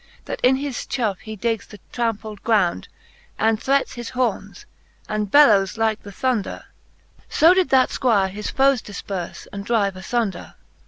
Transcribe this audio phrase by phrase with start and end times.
[0.25, 2.87] That in his chauffe he digs the trampled ground,
[3.37, 4.65] And threats his horns,
[5.07, 6.65] and bellowes like the thonder:
[7.29, 10.55] So did that Squire his foes difperfe, and drive afbnder.